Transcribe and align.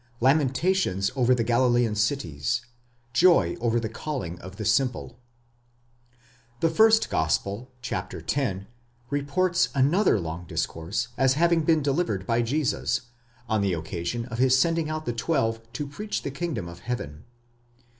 LAMENTATIONS 0.19 1.11
OVER 1.15 1.35
THE 1.35 1.43
GALILEAN 1.43 1.93
CITIES, 1.95 2.63
JOY 3.13 3.55
OVER 3.61 3.79
THE 3.79 3.87
CALLING 3.87 4.39
OF 4.39 4.55
THE 4.55 4.65
SIMPLE, 4.65 5.19
The 6.59 6.71
first 6.71 7.11
gospel 7.11 7.69
(x.) 7.87 8.15
reports 9.11 9.69
another 9.75 10.19
long 10.19 10.45
discourse 10.47 11.09
as 11.19 11.33
having 11.35 11.61
been 11.61 11.83
delivered: 11.83 12.25
by 12.25 12.41
Jesus, 12.41 13.01
on 13.47 13.61
the 13.61 13.73
occasion 13.73 14.25
of 14.25 14.39
his 14.39 14.57
sending 14.57 14.89
out 14.89 15.05
the 15.05 15.13
twelve 15.13 15.61
to 15.73 15.85
preach 15.85 16.23
the 16.23 16.31
kingdom: 16.31 16.67
of 16.67 16.79
heaven. 16.79 17.25